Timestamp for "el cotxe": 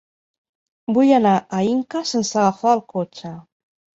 2.79-3.37